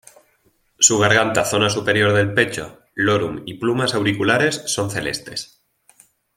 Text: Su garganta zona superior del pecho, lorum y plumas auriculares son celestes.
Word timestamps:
Su 0.79 0.97
garganta 0.97 1.45
zona 1.45 1.69
superior 1.69 2.13
del 2.13 2.33
pecho, 2.33 2.79
lorum 2.95 3.43
y 3.45 3.59
plumas 3.59 3.93
auriculares 3.93 4.63
son 4.65 4.89
celestes. 4.89 5.61